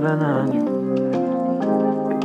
[0.00, 0.58] Wennen aan je.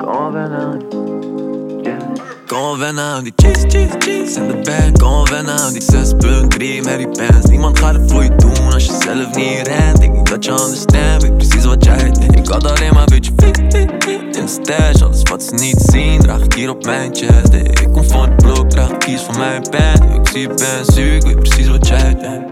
[0.03, 1.79] Kom wennen aan je.
[1.81, 1.99] Yeah.
[2.47, 4.91] Kom wennen aan die cheese, cheese, cheese in de bag.
[4.91, 7.45] Kom wennen aan die 6.3 met die pants.
[7.45, 10.01] Niemand gaat het voor je doen als je zelf niet rent.
[10.01, 12.35] Ik niet dat je understand, weet precies wat jij denkt.
[12.35, 15.01] Ik had alleen maar een beetje fit, fit, fit in stash.
[15.01, 17.49] Alles wat ze niet zien, draag ik hier op mijn chest.
[17.49, 20.09] Hey, ik kom van het blok, draag ik kies van mijn pen.
[20.13, 22.51] Ik zie je bent zuur, ik weet precies wat jij denkt.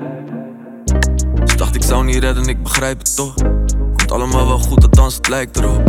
[1.49, 3.33] Ze dacht ik zou niet redden, ik begrijp het toch.
[4.11, 5.83] Allemaal wel goed, althans het lijkt erop.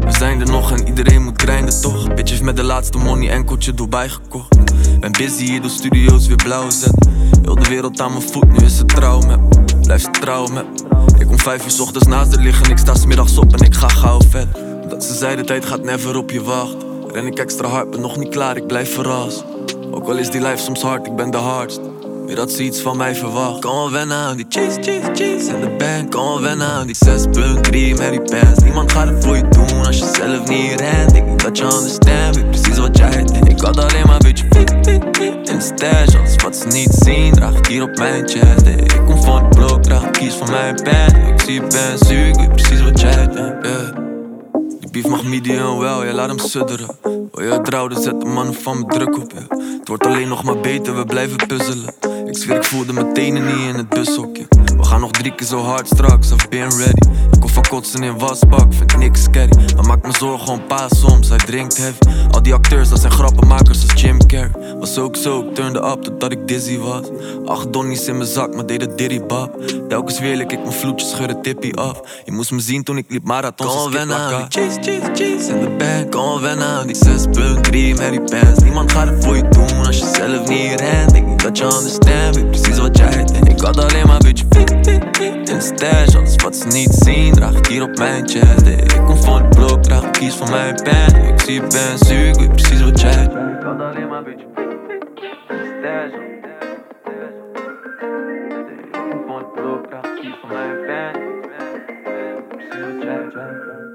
[0.00, 2.14] We zijn er nog en iedereen moet grinden toch.
[2.14, 4.58] Bitches met de laatste money, enkeltje Dubai gekocht.
[5.00, 7.12] Ben busy hier door studio's weer blauw zetten.
[7.42, 9.48] Heel de wereld aan mijn voet, nu is ze trouw met me.
[9.82, 11.18] Blijf ze trouw met me.
[11.18, 13.64] Ik kom vijf uur 's ochtends naast haar liggen, ik sta 's middags op en
[13.64, 14.46] ik ga gauw vet.
[14.88, 16.78] Dat ze zei de tijd gaat never op je wachten.
[17.12, 19.44] Ren ik extra hard, ben nog niet klaar, ik blijf verrast.
[19.90, 21.80] Ook al is die life soms hard, ik ben de hardst.
[22.34, 23.60] Dat ze iets van mij verwacht.
[23.60, 26.10] Kom wel wennen aan die cheese, cheese, cheese in de bank.
[26.10, 28.62] Kom wel wennen aan die 6.3 met die pants.
[28.62, 31.14] Niemand gaat het voor je doen als je zelf niet rent.
[31.16, 33.48] Ik niet dat je understand, weet precies wat jij denkt.
[33.48, 35.00] Ik had alleen maar een beetje fit in
[35.44, 36.14] de stash.
[36.14, 38.62] Alles wat ze niet zien, draag ik hier op mijn chest.
[38.64, 41.26] Hey, ik kom van het blok, draag ik kies van mijn pen.
[41.26, 43.66] Ik zie je bent zuur, ik weet precies wat jij denkt.
[43.66, 44.08] Yeah.
[44.90, 46.88] Beef mag medium wel, ja laat hem sudderen.
[47.32, 49.38] Wil je trouwen, zet de mannen van me druk op je.
[49.78, 51.94] Het wordt alleen nog maar beter, we blijven puzzelen.
[52.30, 54.46] Ik zweer, ik voelde mijn tenen niet in het bushokje.
[54.76, 57.08] We gaan nog drie keer zo hard straks, I've been ready.
[57.32, 59.50] Ik hoef van kotsen in wasbak, vind niks scary.
[59.76, 61.98] Maar maak me zorgen om pa soms, hij drinkt heavy.
[62.30, 64.76] Al die acteurs, dat zijn grappenmakers als Jim Carrey.
[64.78, 67.06] Was ook zo, ik turnde up totdat ik dizzy was.
[67.46, 69.62] Acht donnies in mijn zak, maar deed het diddy bab.
[69.88, 72.00] Telkens weer leek ik mijn vloedje schudden tippie af.
[72.24, 75.52] Je moest me zien toen ik liep marathons als wennen aan die cheese, cheese, cheese
[75.52, 76.08] in de bag.
[76.08, 78.62] Kom wennen aan die 6.3 met die pants.
[78.62, 80.99] Niemand gaat het voor je doen als je zelf niet rent
[81.60, 83.48] je understand, weet precies wat jij denkt.
[83.48, 87.54] Ik had alleen maar beetje fit, fit, fit stash Alles wat ze niet zien, draag
[87.54, 88.60] ik hier op mijn chest.
[88.60, 91.24] Hey, Ik kom van het blok, draag ik kies van mijn pen.
[91.24, 93.58] Ik zie je ben ziek, ik weet precies wat jij denkt.
[93.58, 96.38] Ik had alleen maar beetje fit, fit, fit in
[98.74, 99.86] Ik kom van het blok,
[100.40, 101.22] van mijn pen.
[102.58, 103.89] Ik wat jij